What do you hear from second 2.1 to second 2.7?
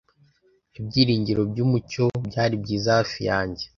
byari